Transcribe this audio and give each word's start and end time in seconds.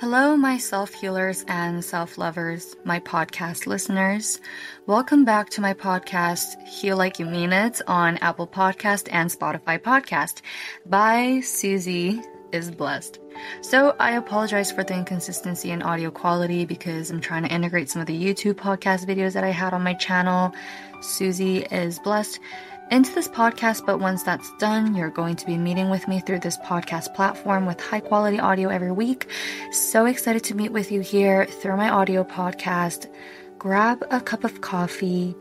Hello, 0.00 0.36
my 0.36 0.58
self 0.58 0.94
healers 0.94 1.44
and 1.48 1.84
self 1.84 2.18
lovers, 2.18 2.76
my 2.84 3.00
podcast 3.00 3.66
listeners. 3.66 4.40
Welcome 4.86 5.24
back 5.24 5.50
to 5.50 5.60
my 5.60 5.74
podcast, 5.74 6.64
Heal 6.68 6.96
Like 6.96 7.18
You 7.18 7.26
Mean 7.26 7.52
It, 7.52 7.80
on 7.88 8.16
Apple 8.18 8.46
Podcast 8.46 9.08
and 9.10 9.28
Spotify 9.28 9.76
Podcast 9.76 10.42
by 10.86 11.40
Suzie 11.40 12.24
is 12.52 12.70
Blessed. 12.70 13.18
So, 13.60 13.96
I 13.98 14.12
apologize 14.12 14.70
for 14.70 14.84
the 14.84 14.94
inconsistency 14.94 15.72
in 15.72 15.82
audio 15.82 16.12
quality 16.12 16.64
because 16.64 17.10
I'm 17.10 17.20
trying 17.20 17.42
to 17.42 17.52
integrate 17.52 17.90
some 17.90 18.00
of 18.00 18.06
the 18.06 18.24
YouTube 18.24 18.54
podcast 18.54 19.04
videos 19.04 19.32
that 19.32 19.42
I 19.42 19.50
had 19.50 19.74
on 19.74 19.82
my 19.82 19.94
channel. 19.94 20.54
Suzie 21.00 21.66
is 21.72 21.98
Blessed 21.98 22.38
into 22.90 23.14
this 23.14 23.28
podcast, 23.28 23.84
but 23.84 24.00
once 24.00 24.22
that's 24.22 24.50
done, 24.58 24.94
you're 24.94 25.10
going 25.10 25.36
to 25.36 25.46
be 25.46 25.56
meeting 25.56 25.90
with 25.90 26.08
me 26.08 26.20
through 26.20 26.40
this 26.40 26.56
podcast 26.58 27.14
platform 27.14 27.66
with 27.66 27.80
high 27.80 28.00
quality 28.00 28.40
audio 28.40 28.68
every 28.68 28.92
week. 28.92 29.28
So 29.72 30.06
excited 30.06 30.44
to 30.44 30.54
meet 30.54 30.72
with 30.72 30.90
you 30.90 31.00
here 31.00 31.46
through 31.46 31.76
my 31.76 31.90
audio 31.90 32.24
podcast. 32.24 33.06
Grab 33.58 34.04
a 34.10 34.20
cup 34.20 34.44
of 34.44 34.60
coffee, 34.60 35.34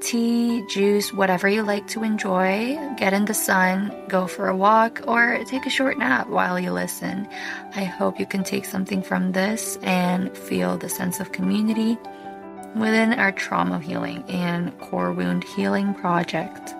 tea, 0.00 0.64
juice, 0.70 1.12
whatever 1.12 1.48
you 1.48 1.62
like 1.62 1.86
to 1.88 2.04
enjoy. 2.04 2.78
Get 2.96 3.12
in 3.12 3.24
the 3.24 3.34
sun, 3.34 3.92
go 4.08 4.26
for 4.26 4.48
a 4.48 4.56
walk, 4.56 5.02
or 5.06 5.42
take 5.44 5.66
a 5.66 5.70
short 5.70 5.98
nap 5.98 6.28
while 6.28 6.58
you 6.58 6.72
listen. 6.72 7.28
I 7.74 7.84
hope 7.84 8.20
you 8.20 8.26
can 8.26 8.44
take 8.44 8.64
something 8.64 9.02
from 9.02 9.32
this 9.32 9.76
and 9.82 10.36
feel 10.36 10.78
the 10.78 10.88
sense 10.88 11.20
of 11.20 11.32
community 11.32 11.98
within 12.74 13.14
our 13.14 13.32
trauma 13.32 13.78
healing 13.78 14.24
and 14.28 14.76
core 14.80 15.12
wound 15.12 15.44
healing 15.44 15.94
project. 15.94 16.74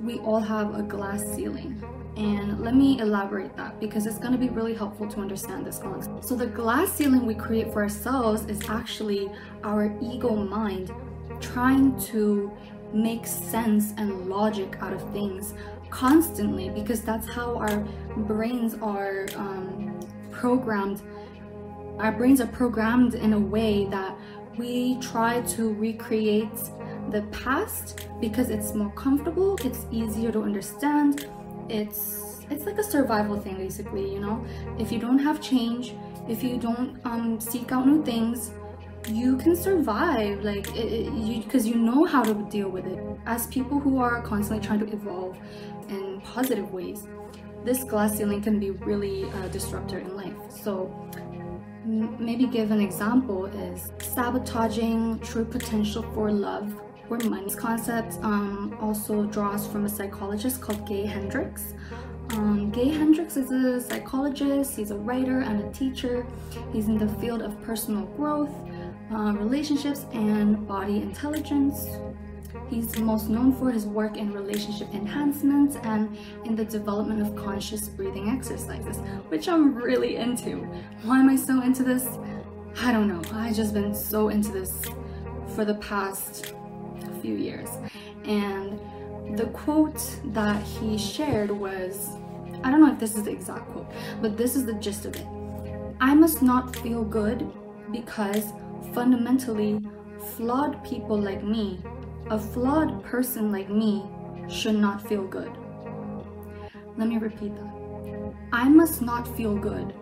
we 0.00 0.18
all 0.18 0.40
have 0.40 0.78
a 0.78 0.82
glass 0.82 1.24
ceiling 1.34 1.82
and 2.16 2.60
let 2.60 2.74
me 2.74 3.00
elaborate 3.00 3.56
that 3.56 3.80
because 3.80 4.06
it's 4.06 4.18
going 4.18 4.32
to 4.32 4.38
be 4.38 4.48
really 4.48 4.74
helpful 4.74 5.08
to 5.08 5.20
understand 5.20 5.66
this 5.66 5.78
concept. 5.78 6.24
So, 6.24 6.36
the 6.36 6.46
glass 6.46 6.92
ceiling 6.92 7.26
we 7.26 7.34
create 7.34 7.72
for 7.72 7.82
ourselves 7.82 8.44
is 8.46 8.68
actually 8.68 9.30
our 9.64 9.92
ego 10.00 10.34
mind 10.34 10.92
trying 11.40 12.00
to 12.06 12.52
make 12.92 13.26
sense 13.26 13.92
and 13.96 14.28
logic 14.28 14.76
out 14.80 14.92
of 14.92 15.12
things 15.12 15.54
constantly 15.90 16.70
because 16.70 17.02
that's 17.02 17.28
how 17.28 17.56
our 17.56 17.78
brains 18.16 18.74
are 18.80 19.26
um, 19.36 19.98
programmed. 20.30 21.02
Our 21.98 22.12
brains 22.12 22.40
are 22.40 22.46
programmed 22.46 23.14
in 23.14 23.32
a 23.32 23.38
way 23.38 23.86
that 23.86 24.16
we 24.56 24.98
try 25.00 25.40
to 25.42 25.74
recreate 25.74 26.56
the 27.10 27.22
past 27.32 28.08
because 28.20 28.50
it's 28.50 28.74
more 28.74 28.90
comfortable, 28.92 29.56
it's 29.64 29.86
easier 29.90 30.32
to 30.32 30.42
understand, 30.42 31.28
it's 31.68 32.44
it's 32.50 32.64
like 32.64 32.78
a 32.78 32.82
survival 32.82 33.38
thing 33.40 33.56
basically 33.56 34.12
you 34.12 34.20
know? 34.20 34.44
If 34.78 34.92
you 34.92 34.98
don't 34.98 35.18
have 35.18 35.40
change 35.40 35.94
if 36.28 36.42
you 36.42 36.56
don't 36.58 37.00
um, 37.04 37.40
seek 37.40 37.72
out 37.72 37.86
new 37.86 38.04
things 38.04 38.52
you 39.08 39.36
can 39.36 39.54
survive 39.54 40.42
like 40.42 40.74
it, 40.74 41.12
you 41.12 41.42
because 41.42 41.66
you 41.66 41.74
know 41.74 42.04
how 42.06 42.22
to 42.22 42.34
deal 42.50 42.70
with 42.70 42.86
it. 42.86 42.98
As 43.26 43.46
people 43.48 43.78
who 43.78 43.98
are 43.98 44.22
constantly 44.22 44.66
trying 44.66 44.80
to 44.80 44.90
evolve 44.90 45.36
in 45.88 46.22
positive 46.22 46.72
ways 46.72 47.06
this 47.64 47.82
glass 47.82 48.16
ceiling 48.16 48.42
can 48.42 48.60
be 48.60 48.70
really 48.70 49.24
a 49.24 49.48
disruptor 49.48 49.98
in 49.98 50.14
life. 50.16 50.34
So 50.50 50.94
maybe 51.84 52.46
give 52.46 52.70
an 52.70 52.80
example 52.80 53.46
is 53.46 53.90
sabotaging 53.98 55.20
true 55.20 55.44
potential 55.44 56.02
for 56.14 56.30
love 56.30 56.80
or 57.10 57.18
money's 57.18 57.54
concept 57.54 58.18
um, 58.22 58.76
also 58.80 59.24
draws 59.24 59.66
from 59.66 59.84
a 59.84 59.88
psychologist 59.88 60.60
called 60.60 60.86
Gay 60.86 61.04
Hendricks. 61.04 61.74
Um, 62.30 62.70
Gay 62.70 62.88
Hendricks 62.88 63.36
is 63.36 63.50
a 63.50 63.80
psychologist, 63.80 64.76
he's 64.76 64.90
a 64.90 64.96
writer 64.96 65.40
and 65.40 65.62
a 65.64 65.70
teacher. 65.72 66.26
He's 66.72 66.88
in 66.88 66.98
the 66.98 67.08
field 67.20 67.42
of 67.42 67.60
personal 67.62 68.06
growth, 68.16 68.54
uh, 69.12 69.34
relationships, 69.36 70.06
and 70.12 70.66
body 70.66 70.96
intelligence. 70.96 71.86
He's 72.70 72.98
most 72.98 73.28
known 73.28 73.54
for 73.54 73.70
his 73.70 73.86
work 73.86 74.16
in 74.16 74.32
relationship 74.32 74.92
enhancements 74.94 75.76
and 75.82 76.16
in 76.44 76.56
the 76.56 76.64
development 76.64 77.20
of 77.20 77.36
conscious 77.36 77.88
breathing 77.88 78.30
exercises, 78.30 78.98
which 79.28 79.48
I'm 79.48 79.74
really 79.74 80.16
into. 80.16 80.56
Why 81.02 81.20
am 81.20 81.28
I 81.28 81.36
so 81.36 81.62
into 81.62 81.82
this? 81.82 82.08
I 82.80 82.90
don't 82.90 83.06
know. 83.06 83.22
I've 83.32 83.54
just 83.54 83.74
been 83.74 83.94
so 83.94 84.28
into 84.30 84.50
this 84.50 84.82
for 85.54 85.64
the 85.64 85.74
past 85.74 86.54
few 87.24 87.36
years. 87.36 87.70
And 88.24 88.78
the 89.38 89.46
quote 89.46 90.02
that 90.38 90.62
he 90.62 90.98
shared 90.98 91.50
was 91.50 92.10
I 92.62 92.70
don't 92.70 92.80
know 92.80 92.92
if 92.92 92.98
this 92.98 93.16
is 93.16 93.24
the 93.24 93.30
exact 93.30 93.66
quote, 93.72 93.90
but 94.22 94.36
this 94.36 94.56
is 94.56 94.64
the 94.64 94.74
gist 94.74 95.04
of 95.06 95.16
it. 95.16 95.26
I 96.00 96.14
must 96.14 96.42
not 96.42 96.76
feel 96.76 97.02
good 97.02 97.50
because 97.92 98.52
fundamentally 98.92 99.80
flawed 100.36 100.82
people 100.84 101.18
like 101.18 101.42
me, 101.42 101.78
a 102.30 102.38
flawed 102.38 103.02
person 103.04 103.52
like 103.52 103.68
me, 103.68 104.02
should 104.48 104.76
not 104.76 105.06
feel 105.08 105.24
good. 105.26 105.52
Let 106.96 107.08
me 107.08 107.18
repeat 107.18 107.54
that. 107.56 108.34
I 108.52 108.68
must 108.68 109.02
not 109.02 109.28
feel 109.36 109.56
good 109.56 109.94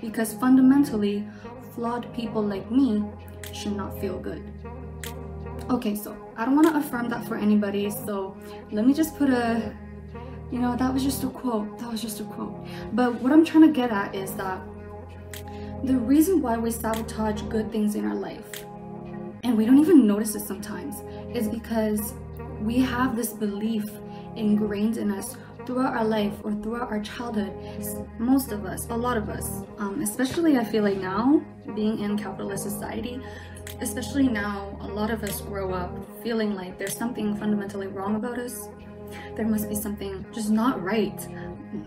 because 0.00 0.34
fundamentally 0.34 1.26
flawed 1.74 2.12
people 2.14 2.42
like 2.42 2.70
me 2.70 3.04
should 3.52 3.76
not 3.76 3.98
feel 4.00 4.18
good. 4.18 4.42
Okay, 5.70 5.96
so 5.96 6.23
I 6.36 6.44
don't 6.44 6.56
want 6.56 6.68
to 6.68 6.76
affirm 6.76 7.08
that 7.10 7.26
for 7.26 7.36
anybody, 7.36 7.90
so 7.90 8.36
let 8.72 8.86
me 8.86 8.92
just 8.92 9.16
put 9.16 9.30
a, 9.30 9.74
you 10.50 10.58
know, 10.58 10.76
that 10.76 10.92
was 10.92 11.04
just 11.04 11.22
a 11.22 11.28
quote. 11.28 11.78
That 11.78 11.90
was 11.90 12.02
just 12.02 12.20
a 12.20 12.24
quote. 12.24 12.66
But 12.92 13.20
what 13.20 13.32
I'm 13.32 13.44
trying 13.44 13.66
to 13.66 13.72
get 13.72 13.90
at 13.90 14.14
is 14.14 14.34
that 14.34 14.60
the 15.84 15.94
reason 15.94 16.42
why 16.42 16.56
we 16.56 16.70
sabotage 16.70 17.42
good 17.42 17.70
things 17.70 17.94
in 17.94 18.04
our 18.04 18.14
life, 18.14 18.64
and 19.44 19.56
we 19.56 19.64
don't 19.64 19.78
even 19.78 20.06
notice 20.06 20.34
it 20.34 20.40
sometimes, 20.40 21.02
is 21.36 21.48
because 21.48 22.14
we 22.60 22.78
have 22.78 23.14
this 23.14 23.32
belief 23.32 23.84
ingrained 24.34 24.96
in 24.96 25.10
us 25.10 25.36
throughout 25.66 25.94
our 25.94 26.04
life 26.04 26.32
or 26.42 26.52
throughout 26.52 26.90
our 26.90 27.00
childhood, 27.00 27.52
most 28.18 28.52
of 28.52 28.64
us, 28.64 28.86
a 28.90 28.96
lot 28.96 29.16
of 29.16 29.28
us, 29.28 29.62
um, 29.78 30.02
especially 30.02 30.58
I 30.58 30.64
feel 30.64 30.82
like 30.82 30.98
now, 30.98 31.42
being 31.74 32.00
in 32.00 32.18
capitalist 32.18 32.64
society, 32.64 33.20
especially 33.80 34.28
now, 34.28 34.76
a 34.80 34.86
lot 34.86 35.10
of 35.10 35.22
us 35.22 35.40
grow 35.40 35.72
up 35.72 35.92
feeling 36.22 36.54
like 36.54 36.78
there's 36.78 36.96
something 36.96 37.36
fundamentally 37.36 37.86
wrong 37.86 38.16
about 38.16 38.38
us. 38.38 38.68
There 39.36 39.46
must 39.46 39.68
be 39.68 39.74
something 39.74 40.24
just 40.32 40.50
not 40.50 40.82
right, 40.82 41.26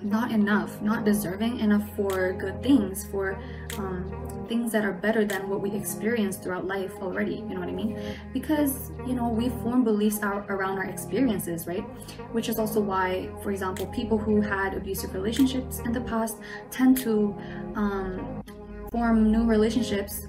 not 0.01 0.31
enough, 0.31 0.81
not 0.81 1.05
deserving 1.05 1.59
enough 1.59 1.83
for 1.95 2.33
good 2.33 2.61
things, 2.61 3.05
for 3.05 3.37
um, 3.77 4.45
things 4.47 4.71
that 4.71 4.85
are 4.85 4.93
better 4.93 5.25
than 5.25 5.49
what 5.49 5.61
we 5.61 5.71
experience 5.71 6.37
throughout 6.37 6.65
life 6.65 6.93
already. 7.01 7.35
You 7.35 7.55
know 7.55 7.59
what 7.59 7.69
I 7.69 7.73
mean? 7.73 7.99
Because, 8.33 8.91
you 9.05 9.13
know, 9.13 9.27
we 9.27 9.49
form 9.49 9.83
beliefs 9.83 10.19
around 10.23 10.77
our 10.77 10.85
experiences, 10.85 11.67
right? 11.67 11.83
Which 12.31 12.49
is 12.49 12.59
also 12.59 12.79
why, 12.79 13.29
for 13.43 13.51
example, 13.51 13.87
people 13.87 14.17
who 14.17 14.41
had 14.41 14.73
abusive 14.73 15.13
relationships 15.13 15.79
in 15.79 15.91
the 15.91 16.01
past 16.01 16.37
tend 16.71 16.97
to 16.99 17.35
um, 17.75 18.43
form 18.91 19.31
new 19.31 19.45
relationships 19.45 20.27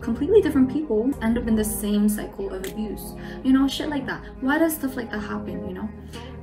completely 0.00 0.40
different 0.40 0.70
people 0.72 1.10
end 1.22 1.36
up 1.36 1.46
in 1.46 1.54
the 1.54 1.64
same 1.64 2.08
cycle 2.08 2.52
of 2.52 2.64
abuse 2.70 3.14
you 3.42 3.52
know 3.52 3.66
shit 3.66 3.88
like 3.88 4.06
that 4.06 4.22
why 4.40 4.58
does 4.58 4.74
stuff 4.74 4.96
like 4.96 5.10
that 5.10 5.20
happen 5.20 5.66
you 5.68 5.74
know 5.74 5.88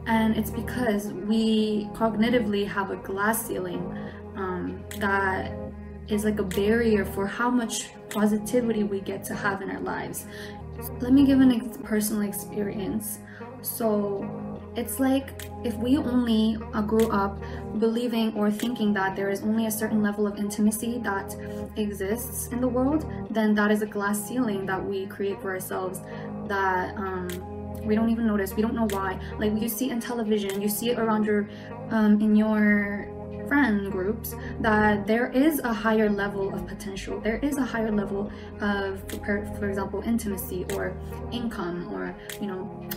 and 0.08 0.36
it's 0.36 0.52
because 0.52 1.14
we 1.14 1.90
cognitively 1.94 2.68
have 2.68 2.92
a 2.92 2.98
glass 2.98 3.48
ceiling 3.48 3.82
um, 4.36 4.84
that 5.00 5.52
is 6.08 6.24
like 6.24 6.40
a 6.40 6.44
barrier 6.44 7.06
for 7.06 7.26
how 7.26 7.50
much 7.50 7.90
positivity 8.10 8.84
we 8.84 9.02
get 9.02 9.24
to 9.26 9.34
have 9.34 9.62
in 9.62 9.70
our 9.70 9.82
lives. 9.82 10.26
Let 11.00 11.14
me 11.14 11.26
give 11.26 11.40
an 11.40 11.52
ex- 11.52 11.78
personal 11.84 12.24
experience. 12.24 13.20
So, 13.62 14.62
it's 14.76 15.00
like 15.00 15.45
if 15.64 15.76
we 15.78 15.98
only 15.98 16.58
uh, 16.74 16.82
grew 16.82 17.10
up 17.10 17.40
believing 17.80 18.34
or 18.36 18.52
thinking 18.52 18.94
that 18.94 19.16
there 19.16 19.30
is 19.30 19.42
only 19.42 19.66
a 19.66 19.72
certain 19.72 20.04
level 20.04 20.28
of 20.28 20.38
intimacy 20.38 21.00
that 21.00 21.36
exists 21.76 22.48
in 22.48 22.62
the 22.62 22.68
world, 22.68 23.10
then 23.30 23.56
that 23.56 23.72
is 23.72 23.82
a 23.82 23.86
glass 23.86 24.28
ceiling 24.28 24.66
that 24.66 24.84
we 24.84 25.08
create 25.08 25.42
for 25.42 25.52
ourselves 25.52 26.02
that 26.48 26.96
um, 26.98 27.28
we 27.84 27.96
don't 27.96 28.10
even 28.10 28.28
notice. 28.28 28.54
We 28.54 28.62
don't 28.62 28.76
know 28.76 28.88
why. 28.90 29.20
Like 29.40 29.60
you 29.60 29.70
see 29.70 29.90
in 29.90 30.00
television, 30.00 30.62
you 30.62 30.70
see 30.70 30.90
it 30.90 31.00
around 31.00 31.26
your, 31.26 31.50
um, 31.90 32.22
in 32.22 32.36
your 32.36 33.10
friend 33.48 33.92
groups 33.92 34.36
that 34.60 35.06
there 35.06 35.32
is 35.32 35.60
a 35.60 35.74
higher 35.74 36.10
level 36.10 36.54
of 36.54 36.66
potential 36.68 37.20
there 37.20 37.38
is 37.38 37.58
a 37.58 37.64
higher 37.64 37.92
level 37.92 38.32
of 38.60 39.00
for 39.24 39.70
example 39.70 40.02
intimacy 40.02 40.66
or 40.74 40.98
income 41.32 41.94
or 41.94 42.16
you 42.42 42.48
know 42.48 42.88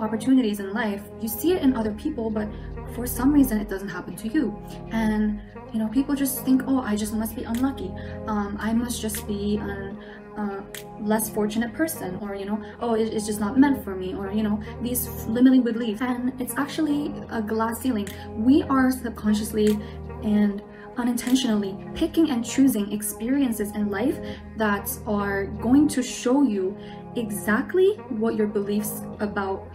opportunities 0.00 0.60
in 0.60 0.72
life, 0.72 1.02
you 1.20 1.28
see 1.28 1.52
it 1.52 1.62
in 1.62 1.76
other 1.76 1.92
people, 1.92 2.30
but 2.30 2.48
for 2.94 3.06
some 3.06 3.32
reason 3.32 3.60
it 3.60 3.68
doesn't 3.68 3.88
happen 3.88 4.16
to 4.16 4.28
you. 4.28 4.60
And 4.90 5.40
you 5.72 5.78
know, 5.78 5.88
people 5.88 6.14
just 6.14 6.44
think, 6.44 6.62
oh, 6.66 6.80
I 6.80 6.96
just 6.96 7.14
must 7.14 7.36
be 7.36 7.44
unlucky. 7.44 7.92
Um, 8.26 8.56
I 8.60 8.72
must 8.72 9.00
just 9.00 9.26
be 9.28 9.56
a 9.58 9.96
uh, 10.36 10.62
less 11.00 11.28
fortunate 11.28 11.72
person, 11.74 12.16
or 12.20 12.34
you 12.34 12.44
know, 12.44 12.62
oh, 12.80 12.94
it, 12.94 13.12
it's 13.12 13.26
just 13.26 13.40
not 13.40 13.58
meant 13.58 13.84
for 13.84 13.94
me, 13.94 14.14
or 14.14 14.32
you 14.32 14.42
know, 14.42 14.60
these 14.82 15.08
limiting 15.26 15.62
beliefs. 15.62 16.00
And 16.00 16.32
it's 16.40 16.54
actually 16.56 17.12
a 17.30 17.42
glass 17.42 17.80
ceiling. 17.80 18.08
We 18.30 18.62
are 18.64 18.90
subconsciously 18.90 19.78
and 20.22 20.62
unintentionally 20.96 21.76
picking 21.94 22.30
and 22.30 22.44
choosing 22.44 22.92
experiences 22.92 23.70
in 23.72 23.90
life 23.90 24.18
that 24.56 24.90
are 25.06 25.46
going 25.46 25.88
to 25.88 26.02
show 26.02 26.42
you 26.42 26.76
exactly 27.16 27.94
what 28.08 28.36
your 28.36 28.46
beliefs 28.46 29.02
about 29.20 29.68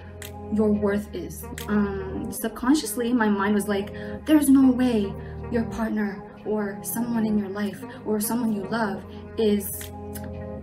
your 0.53 0.71
worth 0.71 1.13
is. 1.13 1.44
Um, 1.67 2.31
subconsciously, 2.31 3.13
my 3.13 3.29
mind 3.29 3.56
was 3.56 3.67
like, 3.67 3.94
there's 4.25 4.50
no 4.50 4.71
way 4.71 5.13
your 5.51 5.63
partner 5.65 6.23
or 6.45 6.77
someone 6.81 7.25
in 7.25 7.38
your 7.38 7.50
life 7.50 7.83
or 8.06 8.19
someone 8.19 8.53
you 8.53 8.63
love 8.69 9.03
is 9.38 9.91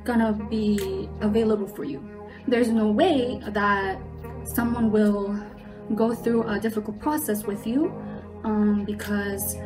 gonna 0.05 0.33
be 0.51 1.09
available 1.21 1.67
for 1.67 1.85
you. 1.85 2.03
There's 2.47 2.69
no 2.69 2.91
way 2.91 3.41
that 3.49 4.01
someone 4.45 4.91
will 4.91 5.39
go 5.95 6.15
through 6.15 6.45
a 6.45 6.59
difficult 6.59 6.99
process 7.01 7.45
with 7.45 7.67
you 7.67 7.93
um, 8.45 8.85
because 8.85 9.57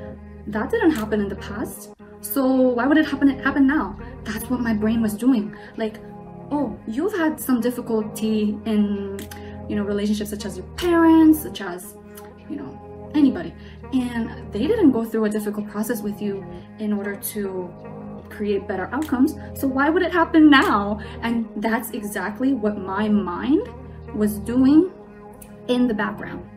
that 0.47 0.71
didn't 0.71 0.93
happen 0.93 1.21
in 1.21 1.29
the 1.29 1.37
past. 1.37 1.93
So 2.21 2.45
why 2.47 2.87
would 2.87 2.99
it 2.99 3.07
happen 3.07 3.29
happen 3.41 3.67
now? 3.67 3.99
That's 4.25 4.51
what 4.51 4.61
my 4.61 4.75
brain 4.75 5.01
was 5.01 5.15
doing. 5.15 5.57
Like, 5.77 5.97
oh, 6.51 6.79
you've 6.87 7.17
had 7.17 7.41
some 7.41 7.61
difficulty 7.61 8.59
in 8.65 9.19
you 9.69 9.77
know, 9.77 9.83
relationships 9.83 10.31
such 10.31 10.45
as 10.45 10.57
your 10.57 10.67
parents, 10.77 11.43
such 11.43 11.61
as, 11.61 11.95
you 12.49 12.57
know, 12.57 13.11
anybody. 13.15 13.55
And 13.93 14.53
they 14.53 14.67
didn't 14.67 14.93
go 14.93 15.05
through 15.05 15.25
a 15.25 15.29
difficult 15.29 15.69
process 15.69 16.03
with 16.03 16.21
you 16.21 16.45
in 16.79 16.93
order 16.93 17.17
to 17.17 17.73
create 18.29 18.67
better 18.67 18.89
outcomes. 18.93 19.35
So 19.55 19.67
why 19.67 19.89
would 19.91 20.03
it 20.03 20.13
happen 20.13 20.51
now? 20.51 21.01
And 21.23 21.49
that's 21.57 21.91
exactly 21.91 22.53
what 22.53 22.79
my 22.79 23.09
mind 23.09 23.69
was 24.15 24.39
doing 24.41 24.91
in 25.69 25.87
the 25.89 25.95
background. 25.95 26.49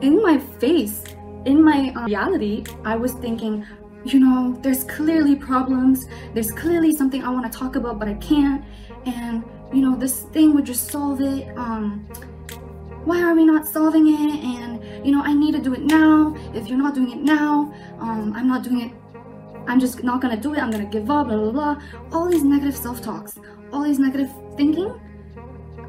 In 0.00 0.22
my 0.22 0.38
face, 0.38 1.04
in 1.44 1.62
my 1.62 1.92
um, 1.96 2.06
reality, 2.06 2.64
I 2.84 2.96
was 2.96 3.12
thinking, 3.12 3.64
you 4.04 4.20
know, 4.20 4.56
there's 4.60 4.84
clearly 4.84 5.34
problems. 5.36 6.06
There's 6.34 6.50
clearly 6.50 6.94
something 6.94 7.22
I 7.24 7.30
want 7.30 7.50
to 7.50 7.58
talk 7.58 7.76
about, 7.76 7.98
but 7.98 8.08
I 8.08 8.14
can't. 8.14 8.64
And 9.06 9.44
you 9.72 9.80
know, 9.80 9.96
this 9.96 10.20
thing 10.32 10.54
would 10.54 10.64
just 10.64 10.90
solve 10.90 11.20
it. 11.20 11.56
Um, 11.56 12.06
why 13.04 13.22
are 13.22 13.34
we 13.34 13.44
not 13.44 13.66
solving 13.66 14.08
it? 14.08 14.44
And, 14.44 15.06
you 15.06 15.12
know, 15.12 15.22
I 15.22 15.32
need 15.32 15.52
to 15.52 15.60
do 15.60 15.74
it 15.74 15.82
now. 15.82 16.36
If 16.54 16.68
you're 16.68 16.78
not 16.78 16.94
doing 16.94 17.12
it 17.12 17.18
now, 17.18 17.72
um, 17.98 18.32
I'm 18.34 18.48
not 18.48 18.62
doing 18.62 18.80
it. 18.80 18.92
I'm 19.68 19.80
just 19.80 20.02
not 20.02 20.20
gonna 20.20 20.36
do 20.36 20.54
it. 20.54 20.58
I'm 20.58 20.70
gonna 20.70 20.86
give 20.86 21.10
up, 21.10 21.28
blah, 21.28 21.36
blah, 21.36 21.50
blah. 21.50 21.82
All 22.12 22.28
these 22.28 22.44
negative 22.44 22.76
self-talks, 22.76 23.38
all 23.72 23.82
these 23.82 23.98
negative 23.98 24.30
thinking 24.56 24.92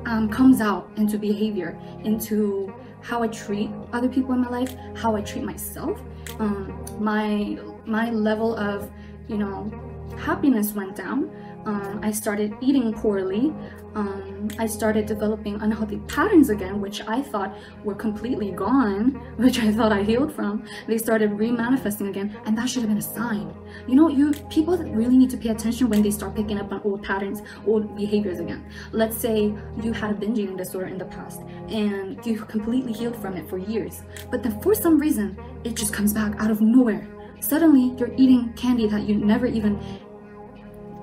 um, 0.05 0.29
comes 0.29 0.61
out 0.61 0.89
into 0.97 1.17
behavior, 1.17 1.77
into 2.03 2.73
how 3.01 3.23
I 3.23 3.27
treat 3.27 3.69
other 3.93 4.09
people 4.09 4.33
in 4.33 4.41
my 4.41 4.49
life, 4.49 4.75
how 4.95 5.15
I 5.15 5.21
treat 5.21 5.43
myself. 5.43 5.99
Um, 6.39 6.85
my, 6.99 7.59
my 7.85 8.11
level 8.11 8.55
of, 8.55 8.91
you 9.27 9.37
know, 9.37 9.71
happiness 10.17 10.73
went 10.73 10.95
down 10.95 11.31
um, 11.65 11.99
I 12.01 12.11
started 12.11 12.53
eating 12.61 12.93
poorly. 12.93 13.53
Um, 13.95 14.47
I 14.59 14.67
started 14.67 15.05
developing 15.05 15.55
unhealthy 15.55 15.97
patterns 16.07 16.49
again, 16.49 16.79
which 16.79 17.01
I 17.07 17.21
thought 17.21 17.57
were 17.83 17.95
completely 17.95 18.51
gone, 18.51 19.11
which 19.37 19.59
I 19.59 19.71
thought 19.71 19.91
I 19.91 20.03
healed 20.03 20.33
from. 20.33 20.65
They 20.87 20.97
started 20.97 21.31
remanifesting 21.31 22.09
again, 22.09 22.37
and 22.45 22.57
that 22.57 22.69
should 22.69 22.83
have 22.83 22.89
been 22.89 22.99
a 22.99 23.01
sign. 23.01 23.53
You 23.87 23.95
know, 23.95 24.07
you 24.07 24.31
people 24.49 24.77
really 24.77 25.17
need 25.17 25.29
to 25.31 25.37
pay 25.37 25.49
attention 25.49 25.89
when 25.89 26.01
they 26.01 26.11
start 26.11 26.35
picking 26.35 26.59
up 26.59 26.71
on 26.71 26.81
old 26.83 27.03
patterns, 27.03 27.41
old 27.65 27.97
behaviors 27.97 28.39
again. 28.39 28.65
Let's 28.91 29.17
say 29.17 29.53
you 29.81 29.93
had 29.93 30.11
a 30.11 30.13
binge 30.13 30.39
eating 30.39 30.57
disorder 30.57 30.87
in 30.87 30.97
the 30.97 31.05
past, 31.05 31.41
and 31.69 32.23
you 32.25 32.39
completely 32.39 32.93
healed 32.93 33.15
from 33.15 33.35
it 33.35 33.49
for 33.49 33.57
years, 33.57 34.03
but 34.31 34.43
then 34.43 34.61
for 34.61 34.73
some 34.75 34.99
reason 34.99 35.37
it 35.63 35.75
just 35.75 35.93
comes 35.93 36.13
back 36.13 36.35
out 36.39 36.51
of 36.51 36.61
nowhere. 36.61 37.07
Suddenly, 37.39 37.95
you're 37.99 38.13
eating 38.17 38.51
candy 38.53 38.87
that 38.87 39.03
you 39.03 39.15
never 39.15 39.45
even 39.45 39.79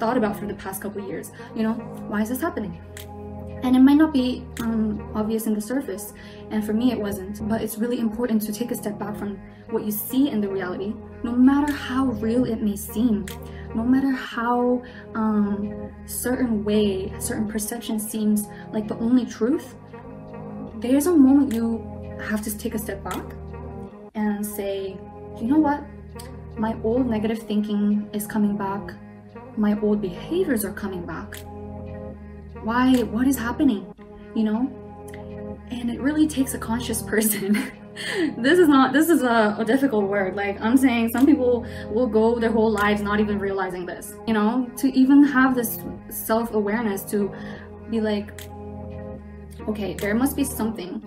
thought 0.04 0.18
about 0.18 0.38
for 0.38 0.44
the 0.44 0.52
past 0.54 0.82
couple 0.82 1.00
years. 1.08 1.32
You 1.56 1.62
know, 1.62 1.72
why 2.10 2.20
is 2.20 2.28
this 2.28 2.42
happening? 2.42 2.78
And 3.62 3.74
it 3.74 3.78
might 3.78 3.96
not 3.96 4.12
be 4.12 4.44
um, 4.60 5.10
obvious 5.14 5.46
in 5.46 5.54
the 5.54 5.60
surface, 5.62 6.12
and 6.50 6.62
for 6.62 6.74
me 6.74 6.92
it 6.92 7.00
wasn't, 7.00 7.48
but 7.48 7.62
it's 7.62 7.78
really 7.78 8.00
important 8.00 8.42
to 8.42 8.52
take 8.52 8.70
a 8.70 8.74
step 8.74 8.98
back 8.98 9.16
from 9.16 9.40
what 9.70 9.82
you 9.86 9.90
see 9.90 10.28
in 10.28 10.42
the 10.42 10.48
reality, 10.48 10.92
no 11.22 11.32
matter 11.32 11.72
how 11.72 12.04
real 12.26 12.44
it 12.44 12.60
may 12.60 12.76
seem, 12.76 13.24
no 13.74 13.82
matter 13.82 14.10
how 14.10 14.82
um, 15.14 15.90
certain 16.04 16.62
way, 16.62 17.10
certain 17.18 17.48
perception 17.48 17.98
seems 17.98 18.44
like 18.74 18.86
the 18.86 18.98
only 18.98 19.24
truth, 19.24 19.74
there's 20.80 21.06
a 21.06 21.16
moment 21.16 21.54
you 21.54 21.66
have 22.28 22.42
to 22.42 22.58
take 22.58 22.74
a 22.74 22.78
step 22.78 23.02
back 23.02 23.24
and 24.14 24.44
say, 24.44 24.98
you 25.40 25.46
know 25.46 25.58
what? 25.58 25.82
My 26.58 26.76
old 26.84 27.06
negative 27.06 27.38
thinking 27.38 28.06
is 28.12 28.26
coming 28.26 28.54
back 28.54 28.94
my 29.56 29.78
old 29.80 30.00
behaviors 30.00 30.64
are 30.64 30.72
coming 30.72 31.04
back. 31.04 31.36
Why? 32.62 33.02
What 33.02 33.26
is 33.26 33.36
happening? 33.36 33.92
You 34.34 34.44
know? 34.44 35.60
And 35.70 35.90
it 35.90 36.00
really 36.00 36.26
takes 36.26 36.54
a 36.54 36.58
conscious 36.58 37.02
person. 37.02 37.52
this 38.38 38.58
is 38.58 38.68
not, 38.68 38.92
this 38.92 39.08
is 39.08 39.22
a, 39.22 39.56
a, 39.58 39.64
difficult 39.64 40.08
word. 40.08 40.34
Like 40.34 40.60
I'm 40.60 40.76
saying, 40.76 41.10
some 41.10 41.26
people 41.26 41.66
will 41.90 42.06
go 42.06 42.38
their 42.38 42.50
whole 42.50 42.70
lives 42.70 43.02
not 43.02 43.20
even 43.20 43.38
realizing 43.38 43.86
this, 43.86 44.14
you 44.26 44.34
know? 44.34 44.68
To 44.78 44.92
even 44.98 45.22
have 45.24 45.54
this 45.54 45.78
self 46.08 46.52
awareness 46.54 47.04
to 47.06 47.32
be 47.90 48.00
like, 48.00 48.48
okay, 49.68 49.94
there 49.94 50.14
must 50.14 50.36
be 50.36 50.44
something 50.44 51.02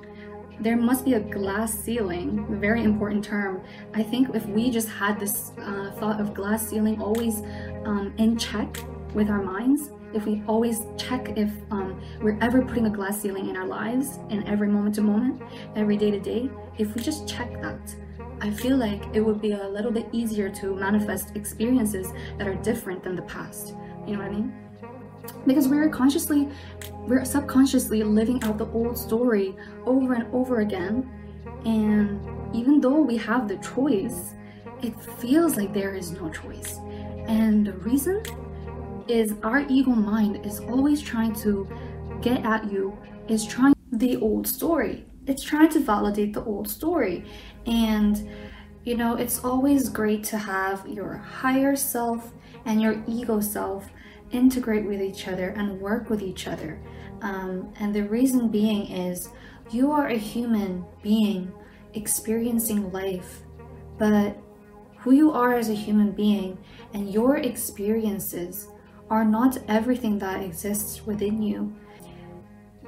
there 0.60 0.78
must 0.78 1.06
be 1.06 1.14
a 1.14 1.20
glass 1.20 1.74
ceiling, 1.74 2.46
very 2.60 2.84
important 2.84 3.24
term. 3.24 3.62
I 3.94 4.04
think 4.04 4.34
if 4.36 4.46
we 4.48 4.70
just 4.72 4.90
had 4.90 5.20
this 5.20 5.52
uh, 5.60 5.92
thought 6.00 6.20
of 6.20 6.34
glass 6.34 6.68
ceiling 6.68 7.00
always 7.02 7.42
um, 7.86 8.14
in 8.18 8.38
check 8.38 8.78
with 9.14 9.30
our 9.30 9.42
minds, 9.42 9.92
if 10.14 10.26
we 10.26 10.42
always 10.48 10.82
check 10.98 11.38
if 11.38 11.52
um, 11.70 12.02
we're 12.22 12.40
ever 12.42 12.62
putting 12.64 12.88
a 12.88 12.90
glass 12.90 13.22
ceiling 13.22 13.50
in 13.50 13.58
our 13.58 13.68
lives, 13.68 14.20
in 14.30 14.46
every 14.48 14.68
moment 14.68 14.96
to 14.96 15.02
moment, 15.02 15.42
every 15.76 15.98
day 15.98 16.10
to 16.12 16.20
day, 16.20 16.50
if 16.78 16.96
we 16.96 17.02
just 17.02 17.28
check 17.28 17.62
that, 17.62 17.96
I 18.42 18.52
feel 18.52 18.78
like 18.78 19.04
it 19.14 19.22
would 19.22 19.42
be 19.42 19.52
a 19.52 19.68
little 19.68 19.92
bit 19.92 20.08
easier 20.12 20.50
to 20.50 20.76
manifest 20.76 21.36
experiences 21.36 22.14
that 22.38 22.48
are 22.48 22.56
different 22.56 23.04
than 23.04 23.16
the 23.16 23.24
past. 23.24 23.76
You 24.06 24.14
know 24.14 24.20
what 24.20 24.32
I 24.32 24.32
mean? 24.32 24.67
Because 25.46 25.68
we're 25.68 25.90
consciously 25.90 26.50
we're 27.08 27.24
subconsciously 27.24 28.04
living 28.04 28.44
out 28.44 28.58
the 28.58 28.68
old 28.68 28.98
story 28.98 29.56
over 29.86 30.14
and 30.14 30.34
over 30.34 30.60
again. 30.60 31.10
And 31.66 32.56
even 32.56 32.82
though 32.82 33.02
we 33.02 33.18
have 33.18 33.48
the 33.48 33.58
choice, 33.58 34.34
it 34.82 34.94
feels 35.20 35.56
like 35.56 35.74
there 35.74 35.96
is 35.96 36.12
no 36.12 36.30
choice. 36.30 36.80
And 37.28 37.66
the 37.68 37.74
reason 37.74 38.22
is 39.08 39.34
our 39.44 39.62
ego 39.70 39.92
mind 39.92 40.46
is 40.46 40.60
always 40.60 41.02
trying 41.02 41.34
to 41.36 41.68
get 42.22 42.46
at 42.46 42.70
you, 42.70 42.98
is 43.28 43.46
trying 43.46 43.74
the 43.92 44.18
old 44.18 44.48
story. 44.48 45.06
It's 45.28 45.44
trying 45.44 45.70
to 45.70 45.80
validate 45.80 46.34
the 46.34 46.44
old 46.44 46.70
story. 46.70 47.26
And 47.66 48.30
you 48.84 48.96
know, 48.96 49.16
it's 49.16 49.44
always 49.44 49.90
great 49.90 50.24
to 50.26 50.38
have 50.38 50.88
your 50.88 51.18
higher 51.18 51.76
self 51.76 52.32
and 52.66 52.82
your 52.82 53.04
ego 53.06 53.42
self 53.42 53.90
integrate 54.32 54.86
with 54.86 55.02
each 55.02 55.28
other 55.28 55.50
and 55.50 55.80
work 55.80 56.10
with 56.10 56.22
each 56.22 56.48
other. 56.48 56.80
Um, 57.22 57.74
and 57.80 57.94
the 57.94 58.04
reason 58.04 58.50
being 58.50 58.88
is 58.92 59.30
you 59.72 59.92
are 59.92 60.08
a 60.08 60.18
human 60.18 60.86
being 61.02 61.52
experiencing 61.94 62.92
life, 62.92 63.42
but 63.98 64.38
who 65.00 65.12
you 65.12 65.32
are 65.32 65.54
as 65.54 65.70
a 65.70 65.74
human 65.74 66.12
being 66.12 66.58
and 66.94 67.12
your 67.12 67.38
experiences 67.38 68.68
are 69.10 69.26
not 69.26 69.58
everything 69.68 70.20
that 70.20 70.44
exists 70.44 71.06
within 71.06 71.42
you. 71.42 71.74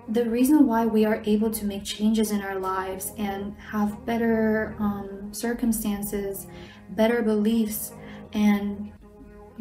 the 0.10 0.26
reason 0.26 0.66
why 0.66 0.86
we 0.88 1.06
are 1.06 1.22
able 1.26 1.52
to 1.52 1.66
make 1.66 1.84
changes 1.84 2.32
in 2.32 2.42
our 2.42 2.58
lives 2.60 3.14
and 3.18 3.56
have 3.60 4.06
better 4.06 4.76
um, 4.80 5.30
circumstances, 5.32 6.48
better 6.92 7.22
beliefs, 7.22 7.94
and 8.34 8.92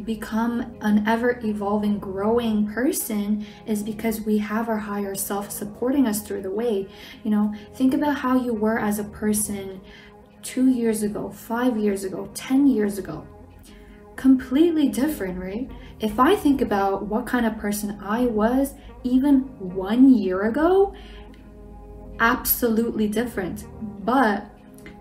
become 0.05 0.77
an 0.81 1.07
ever 1.07 1.41
evolving, 1.45 1.99
growing 1.99 2.73
person 2.73 3.47
is 3.67 3.83
because 3.83 4.21
we 4.21 4.39
have 4.39 4.69
our 4.69 4.79
higher 4.79 5.15
self 5.15 5.51
supporting 5.51 6.07
us 6.07 6.23
through 6.23 6.43
the 6.43 6.51
way. 6.51 6.89
You 7.25 7.31
know, 7.31 7.55
think 7.75 7.95
about 7.95 8.17
how 8.17 8.37
you 8.37 8.55
were 8.55 8.79
as 8.79 8.99
a 8.99 9.05
person 9.05 9.81
two 10.43 10.69
years 10.69 11.03
ago, 11.03 11.31
five 11.31 11.77
years 11.77 12.05
ago, 12.05 12.31
10 12.35 12.67
years 12.67 12.99
ago. 12.99 13.27
Completely 14.17 14.89
different, 14.89 15.39
right? 15.39 15.71
If 16.01 16.19
I 16.19 16.37
think 16.37 16.61
about 16.61 17.07
what 17.07 17.27
kind 17.27 17.45
of 17.45 17.59
person 17.59 17.99
I 18.01 18.27
was 18.27 18.75
even 19.05 19.41
one 19.59 20.15
year 20.15 20.43
ago, 20.43 20.95
absolutely 22.21 23.09
different. 23.09 23.67
But 24.05 24.47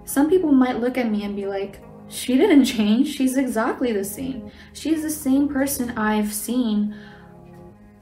some 0.06 0.30
people 0.30 0.52
might 0.52 0.80
look 0.80 0.98
at 0.98 1.10
me 1.10 1.24
and 1.24 1.36
be 1.36 1.46
like, 1.46 1.80
she 2.10 2.38
didn't 2.38 2.66
change. 2.66 3.16
She's 3.16 3.38
exactly 3.38 3.92
the 3.92 4.04
same. 4.04 4.52
She's 4.74 5.02
the 5.02 5.10
same 5.10 5.48
person 5.48 5.98
I've 5.98 6.34
seen 6.34 6.96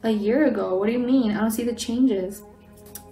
a 0.03 0.11
year 0.11 0.47
ago. 0.47 0.77
What 0.77 0.87
do 0.87 0.93
you 0.93 0.99
mean? 0.99 1.31
I 1.31 1.41
don't 1.41 1.51
see 1.51 1.63
the 1.63 1.73
changes. 1.73 2.43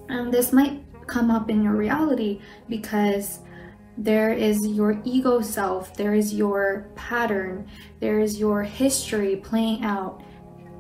And 0.10 0.34
this 0.34 0.54
might 0.54 0.84
come 1.08 1.32
up 1.32 1.50
in 1.50 1.64
your 1.64 1.74
reality 1.74 2.42
because 2.70 3.40
there 3.98 4.32
is 4.32 4.66
your 4.68 5.02
ego 5.04 5.42
self, 5.42 5.96
there 5.96 6.14
is 6.14 6.34
your 6.34 6.88
pattern, 6.96 7.68
there 8.00 8.20
is 8.20 8.40
your 8.40 8.64
history 8.64 9.36
playing 9.36 9.84
out 9.84 10.24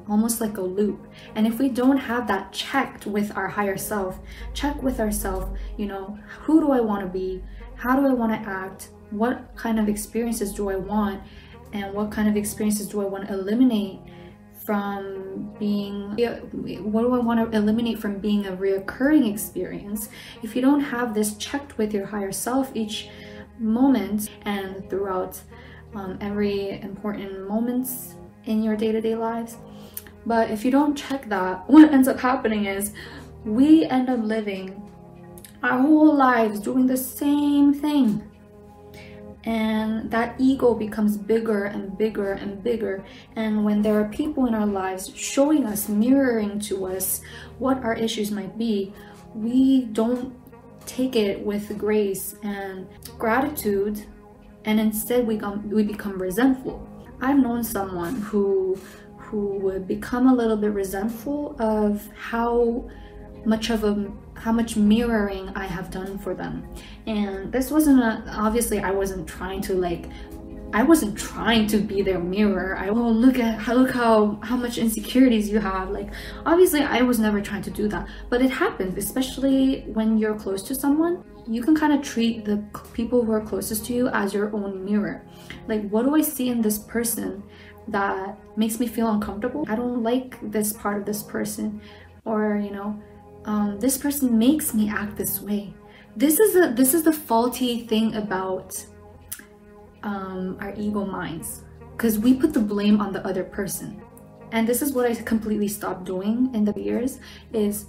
almost 0.09 0.41
like 0.41 0.57
a 0.57 0.61
loop. 0.61 1.07
And 1.35 1.47
if 1.47 1.59
we 1.59 1.69
don't 1.69 1.97
have 1.97 2.27
that 2.27 2.51
checked 2.51 3.05
with 3.05 3.35
our 3.37 3.47
higher 3.47 3.77
self, 3.77 4.19
check 4.53 4.81
with 4.81 4.99
ourself, 4.99 5.49
you 5.77 5.85
know, 5.85 6.17
who 6.41 6.59
do 6.59 6.71
I 6.71 6.81
want 6.81 7.01
to 7.03 7.07
be? 7.07 7.43
How 7.75 7.99
do 7.99 8.05
I 8.05 8.13
want 8.13 8.31
to 8.31 8.49
act? 8.49 8.89
What 9.13 9.55
kind 9.55 9.79
of 9.79 9.87
experiences 9.87 10.51
do 10.53 10.69
I 10.69 10.75
want? 10.75 11.21
And 11.71 11.93
what 11.93 12.11
kind 12.11 12.27
of 12.27 12.35
experiences 12.35 12.87
do 12.87 13.01
I 13.01 13.05
want 13.05 13.27
to 13.27 13.33
eliminate 13.33 13.99
from 14.65 15.53
being 15.59 16.11
what 16.83 17.01
do 17.01 17.13
I 17.13 17.19
want 17.19 17.51
to 17.51 17.57
eliminate 17.57 17.99
from 17.99 18.19
being 18.19 18.47
a 18.47 18.51
reoccurring 18.51 19.31
experience? 19.31 20.09
If 20.41 20.55
you 20.55 20.61
don't 20.61 20.79
have 20.79 21.13
this 21.13 21.35
checked 21.37 21.77
with 21.77 21.93
your 21.93 22.05
higher 22.07 22.31
self 22.31 22.71
each 22.75 23.09
moment 23.59 24.29
and 24.45 24.89
throughout 24.89 25.39
um, 25.93 26.17
every 26.21 26.81
important 26.81 27.47
moments 27.47 28.15
in 28.45 28.63
your 28.63 28.75
day-to-day 28.75 29.15
lives, 29.15 29.57
but 30.25 30.49
if 30.49 30.65
you 30.65 30.71
don't 30.71 30.95
check 30.95 31.29
that, 31.29 31.63
what 31.69 31.91
ends 31.91 32.07
up 32.07 32.19
happening 32.19 32.65
is 32.65 32.93
we 33.45 33.85
end 33.85 34.09
up 34.09 34.19
living 34.21 34.81
our 35.61 35.79
whole 35.79 36.13
lives 36.13 36.59
doing 36.59 36.87
the 36.87 36.97
same 36.97 37.73
thing. 37.73 38.29
And 39.45 40.09
that 40.11 40.35
ego 40.39 40.73
becomes 40.73 41.17
bigger 41.17 41.65
and 41.65 41.97
bigger 41.97 42.33
and 42.33 42.63
bigger. 42.63 43.03
And 43.35 43.65
when 43.65 43.81
there 43.81 43.99
are 43.99 44.07
people 44.07 44.45
in 44.45 44.55
our 44.55 44.65
lives 44.65 45.11
showing 45.15 45.65
us, 45.65 45.89
mirroring 45.89 46.59
to 46.61 46.85
us 46.85 47.21
what 47.59 47.83
our 47.83 47.93
issues 47.93 48.31
might 48.31 48.57
be, 48.57 48.93
we 49.35 49.85
don't 49.85 50.33
take 50.85 51.15
it 51.15 51.39
with 51.45 51.77
grace 51.77 52.35
and 52.43 52.87
gratitude, 53.17 54.05
and 54.65 54.79
instead 54.79 55.27
we, 55.27 55.37
come, 55.37 55.69
we 55.69 55.83
become 55.83 56.21
resentful. 56.21 56.87
I've 57.21 57.39
known 57.39 57.63
someone 57.63 58.15
who 58.21 58.77
who 59.17 59.57
would 59.59 59.87
become 59.87 60.27
a 60.27 60.33
little 60.33 60.57
bit 60.57 60.71
resentful 60.73 61.55
of 61.57 62.07
how 62.15 62.87
much 63.45 63.71
of 63.71 63.83
a 63.83 64.11
how 64.43 64.51
much 64.51 64.75
mirroring 64.75 65.47
I 65.55 65.65
have 65.65 65.89
done 65.89 66.17
for 66.17 66.33
them. 66.35 66.67
And 67.07 67.49
this 67.49 67.71
wasn't 67.71 68.01
a, 68.01 68.23
obviously 68.27 68.79
I 68.79 68.91
wasn't 68.91 69.25
trying 69.25 69.61
to 69.61 69.73
like 69.73 70.09
I 70.73 70.83
wasn't 70.83 71.17
trying 71.17 71.67
to 71.67 71.77
be 71.77 72.01
their 72.01 72.19
mirror. 72.19 72.75
I 72.77 72.89
oh 72.89 72.93
look 72.93 73.39
at 73.39 73.57
how 73.57 73.73
look 73.73 73.91
how 73.91 74.39
how 74.43 74.57
much 74.57 74.77
insecurities 74.77 75.47
you 75.49 75.59
have. 75.59 75.91
Like 75.91 76.09
obviously 76.45 76.81
I 76.81 77.03
was 77.03 77.19
never 77.19 77.39
trying 77.39 77.61
to 77.61 77.71
do 77.71 77.87
that, 77.87 78.09
but 78.29 78.41
it 78.41 78.51
happens, 78.51 78.97
especially 78.97 79.83
when 79.93 80.17
you're 80.17 80.35
close 80.35 80.61
to 80.63 80.75
someone. 80.75 81.23
You 81.47 81.61
can 81.61 81.75
kind 81.75 81.93
of 81.93 82.01
treat 82.01 82.43
the 82.43 82.57
people 82.93 83.23
who 83.23 83.31
are 83.31 83.41
closest 83.41 83.85
to 83.85 83.93
you 83.93 84.09
as 84.09 84.33
your 84.33 84.53
own 84.53 84.83
mirror. 84.83 85.25
Like 85.69 85.87
what 85.89 86.03
do 86.03 86.15
I 86.15 86.21
see 86.21 86.49
in 86.49 86.61
this 86.61 86.79
person 86.79 87.43
that 87.87 88.37
makes 88.57 88.77
me 88.79 88.87
feel 88.87 89.09
uncomfortable. 89.09 89.65
I 89.69 89.75
don't 89.75 90.03
like 90.03 90.37
this 90.51 90.73
part 90.73 90.99
of 90.99 91.05
this 91.05 91.23
person, 91.23 91.81
or 92.25 92.57
you 92.57 92.71
know, 92.71 93.01
um, 93.45 93.79
this 93.79 93.97
person 93.97 94.37
makes 94.37 94.73
me 94.73 94.89
act 94.89 95.17
this 95.17 95.41
way. 95.41 95.73
This 96.15 96.39
is 96.39 96.55
a 96.55 96.73
this 96.73 96.93
is 96.93 97.03
the 97.03 97.11
faulty 97.11 97.87
thing 97.87 98.15
about 98.15 98.85
um, 100.03 100.57
our 100.59 100.73
ego 100.75 101.05
minds, 101.05 101.63
because 101.91 102.19
we 102.19 102.33
put 102.33 102.53
the 102.53 102.59
blame 102.59 103.01
on 103.01 103.13
the 103.13 103.25
other 103.25 103.43
person, 103.43 104.01
and 104.51 104.67
this 104.67 104.81
is 104.81 104.93
what 104.93 105.05
I 105.05 105.15
completely 105.15 105.67
stopped 105.67 106.03
doing 106.03 106.49
in 106.53 106.65
the 106.65 106.79
years. 106.79 107.19
Is 107.51 107.87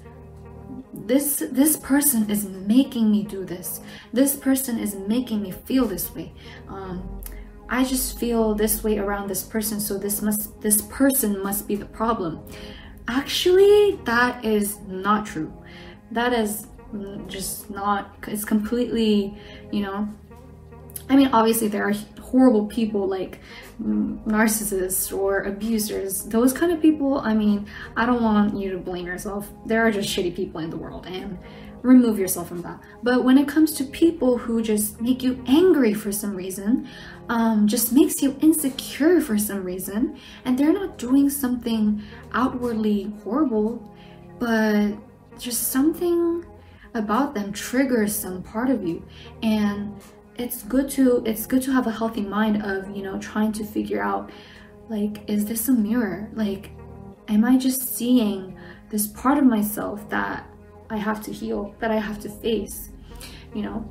this 0.92 1.42
this 1.52 1.76
person 1.76 2.30
is 2.30 2.46
making 2.46 3.10
me 3.10 3.22
do 3.22 3.44
this 3.44 3.80
this 4.14 4.34
person 4.34 4.78
is 4.78 4.94
making 4.94 5.42
me 5.42 5.50
feel 5.50 5.84
this 5.84 6.14
way 6.14 6.32
um, 6.68 7.22
I 7.68 7.84
just 7.84 8.18
feel 8.18 8.54
this 8.54 8.84
way 8.84 8.98
around 8.98 9.28
this 9.28 9.42
person, 9.42 9.80
so 9.80 9.96
this 9.98 10.20
must 10.20 10.60
this 10.60 10.82
person 10.82 11.42
must 11.42 11.66
be 11.66 11.76
the 11.76 11.86
problem. 11.86 12.40
Actually, 13.08 13.98
that 14.04 14.44
is 14.44 14.78
not 14.88 15.26
true. 15.26 15.52
That 16.10 16.32
is 16.32 16.66
just 17.26 17.70
not 17.70 18.14
it's 18.28 18.44
completely, 18.44 19.36
you 19.72 19.82
know, 19.82 20.08
I 21.08 21.16
mean, 21.16 21.28
obviously 21.32 21.68
there 21.68 21.86
are 21.88 21.94
horrible 22.20 22.66
people 22.66 23.06
like 23.06 23.40
narcissists 23.80 25.16
or 25.16 25.42
abusers. 25.42 26.24
Those 26.24 26.52
kind 26.52 26.72
of 26.72 26.80
people, 26.80 27.18
I 27.18 27.34
mean, 27.34 27.66
I 27.96 28.06
don't 28.06 28.22
want 28.22 28.56
you 28.56 28.72
to 28.72 28.78
blame 28.78 29.06
yourself. 29.06 29.50
There 29.66 29.86
are 29.86 29.90
just 29.90 30.08
shitty 30.08 30.34
people 30.34 30.60
in 30.60 30.70
the 30.70 30.76
world 30.76 31.06
and 31.06 31.38
remove 31.84 32.18
yourself 32.18 32.48
from 32.48 32.62
that. 32.62 32.80
But 33.02 33.24
when 33.24 33.36
it 33.36 33.46
comes 33.46 33.72
to 33.72 33.84
people 33.84 34.38
who 34.38 34.62
just 34.62 35.00
make 35.00 35.22
you 35.22 35.44
angry 35.46 35.92
for 35.92 36.10
some 36.10 36.34
reason, 36.34 36.88
um, 37.28 37.68
just 37.68 37.92
makes 37.92 38.22
you 38.22 38.36
insecure 38.40 39.20
for 39.20 39.38
some 39.38 39.62
reason, 39.62 40.18
and 40.44 40.58
they're 40.58 40.72
not 40.72 40.96
doing 40.96 41.28
something 41.28 42.02
outwardly 42.32 43.12
horrible, 43.22 43.94
but 44.38 44.94
just 45.38 45.70
something 45.70 46.44
about 46.94 47.34
them 47.34 47.52
triggers 47.52 48.14
some 48.14 48.42
part 48.42 48.70
of 48.70 48.86
you 48.86 49.04
and 49.42 50.00
it's 50.36 50.62
good 50.62 50.88
to 50.88 51.24
it's 51.26 51.44
good 51.44 51.60
to 51.60 51.72
have 51.72 51.88
a 51.88 51.90
healthy 51.90 52.20
mind 52.20 52.62
of 52.62 52.88
you 52.96 53.02
know 53.02 53.18
trying 53.18 53.50
to 53.50 53.64
figure 53.64 54.00
out 54.00 54.30
like 54.88 55.28
is 55.28 55.44
this 55.44 55.68
a 55.68 55.72
mirror 55.72 56.30
like 56.34 56.70
am 57.26 57.44
i 57.44 57.56
just 57.56 57.96
seeing 57.96 58.56
this 58.90 59.08
part 59.08 59.38
of 59.38 59.44
myself 59.44 60.08
that 60.08 60.46
I 60.90 60.96
have 60.96 61.22
to 61.24 61.32
heal, 61.32 61.74
that 61.80 61.90
I 61.90 61.96
have 61.96 62.20
to 62.20 62.28
face, 62.28 62.90
you 63.54 63.62
know. 63.62 63.88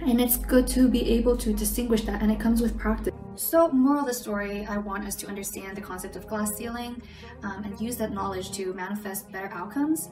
And 0.00 0.20
it's 0.20 0.36
good 0.36 0.66
to 0.68 0.88
be 0.88 1.10
able 1.12 1.36
to 1.38 1.52
distinguish 1.52 2.02
that, 2.02 2.22
and 2.22 2.30
it 2.30 2.38
comes 2.38 2.60
with 2.60 2.78
practice. 2.78 3.14
So, 3.36 3.68
moral 3.68 4.00
of 4.00 4.06
the 4.06 4.14
story, 4.14 4.66
I 4.66 4.78
want 4.78 5.06
us 5.06 5.14
to 5.16 5.26
understand 5.26 5.76
the 5.76 5.80
concept 5.80 6.16
of 6.16 6.26
glass 6.26 6.54
ceiling 6.54 7.02
um, 7.42 7.64
and 7.64 7.80
use 7.80 7.96
that 7.96 8.12
knowledge 8.12 8.50
to 8.52 8.72
manifest 8.74 9.30
better 9.30 9.50
outcomes. 9.52 10.08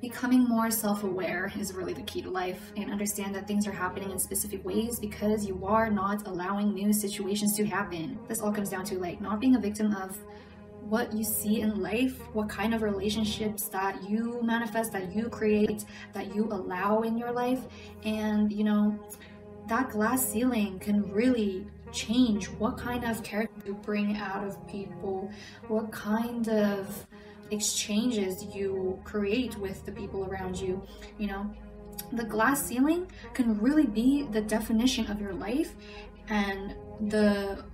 Becoming 0.00 0.44
more 0.44 0.70
self 0.70 1.02
aware 1.02 1.50
is 1.58 1.72
really 1.72 1.94
the 1.94 2.02
key 2.02 2.22
to 2.22 2.30
life, 2.30 2.72
and 2.76 2.90
understand 2.90 3.34
that 3.34 3.48
things 3.48 3.66
are 3.66 3.72
happening 3.72 4.10
in 4.10 4.18
specific 4.18 4.64
ways 4.64 5.00
because 5.00 5.46
you 5.46 5.64
are 5.64 5.90
not 5.90 6.26
allowing 6.28 6.74
new 6.74 6.92
situations 6.92 7.56
to 7.56 7.64
happen. 7.64 8.18
This 8.28 8.40
all 8.40 8.52
comes 8.52 8.70
down 8.70 8.84
to 8.86 8.98
like 8.98 9.20
not 9.20 9.40
being 9.40 9.56
a 9.56 9.60
victim 9.60 9.94
of 9.96 10.16
what 10.88 11.12
you 11.12 11.24
see 11.24 11.60
in 11.60 11.82
life, 11.82 12.18
what 12.32 12.48
kind 12.48 12.74
of 12.74 12.82
relationships 12.82 13.68
that 13.68 14.08
you 14.08 14.40
manifest, 14.42 14.92
that 14.92 15.14
you 15.14 15.28
create, 15.28 15.84
that 16.12 16.34
you 16.34 16.44
allow 16.44 17.02
in 17.02 17.18
your 17.18 17.32
life. 17.32 17.60
And, 18.04 18.52
you 18.52 18.64
know, 18.64 18.98
that 19.68 19.90
glass 19.90 20.24
ceiling 20.24 20.78
can 20.78 21.10
really 21.10 21.66
change 21.92 22.46
what 22.46 22.76
kind 22.78 23.04
of 23.04 23.22
character 23.22 23.66
you 23.66 23.74
bring 23.74 24.16
out 24.16 24.46
of 24.46 24.66
people, 24.68 25.30
what 25.68 25.90
kind 25.90 26.48
of 26.48 27.06
exchanges 27.50 28.44
you 28.54 29.00
create 29.04 29.56
with 29.58 29.84
the 29.86 29.92
people 29.92 30.24
around 30.24 30.58
you, 30.58 30.82
you 31.18 31.26
know. 31.26 31.50
The 32.12 32.24
glass 32.24 32.64
ceiling 32.64 33.10
can 33.34 33.58
really 33.58 33.86
be 33.86 34.24
the 34.30 34.40
definition 34.40 35.10
of 35.10 35.20
your 35.20 35.32
life 35.32 35.74
and 36.28 36.74
the 37.08 37.64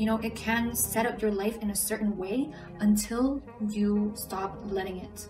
you 0.00 0.06
know, 0.06 0.16
it 0.22 0.34
can 0.34 0.74
set 0.74 1.04
up 1.04 1.20
your 1.20 1.30
life 1.30 1.58
in 1.60 1.68
a 1.68 1.76
certain 1.76 2.16
way 2.16 2.48
until 2.78 3.42
you 3.68 4.10
stop 4.16 4.58
letting 4.64 4.96
it. 4.96 5.28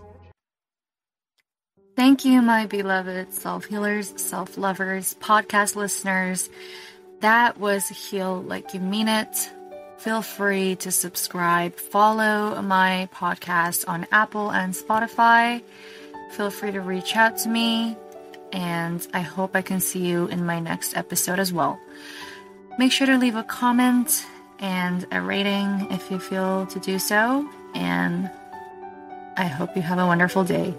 Thank 1.97 2.25
you, 2.25 2.41
my 2.41 2.67
beloved 2.67 3.35
self 3.35 3.65
healers, 3.65 4.13
self 4.17 4.57
lovers, 4.57 5.17
podcast 5.21 5.75
listeners. 5.75 6.49
That 7.19 7.59
was 7.59 7.89
Heal 7.89 8.43
Like 8.43 8.73
You 8.73 8.79
Mean 8.79 9.09
It. 9.09 9.51
Feel 9.99 10.23
free 10.23 10.77
to 10.77 10.93
subscribe, 10.93 11.75
follow 11.75 12.63
my 12.63 13.09
podcast 13.13 13.89
on 13.89 14.07
Apple 14.13 14.53
and 14.53 14.73
Spotify. 14.73 15.63
feel 16.31 16.49
free 16.49 16.71
to 16.71 16.81
reach 16.81 17.17
out 17.17 17.37
to 17.39 17.49
me, 17.49 17.97
and 18.53 19.05
I 19.13 19.21
hope 19.21 19.57
I 19.57 19.63
can 19.63 19.81
see 19.81 20.07
you 20.07 20.29
in 20.29 20.47
my 20.47 20.61
next 20.61 20.97
episode 20.97 21.41
as 21.41 21.53
well. 21.53 21.79
Make 22.79 22.93
sure 22.93 23.09
to 23.09 23.19
leave 23.19 23.35
a 23.35 23.43
comment 23.43 24.25
and 24.61 25.07
a 25.11 25.21
rating 25.21 25.89
if 25.91 26.11
you 26.11 26.19
feel 26.19 26.67
to 26.67 26.79
do 26.81 26.99
so, 26.99 27.49
and 27.75 28.31
I 29.37 29.45
hope 29.45 29.75
you 29.75 29.83
have 29.83 29.99
a 29.99 30.07
wonderful 30.07 30.45
day. 30.45 30.75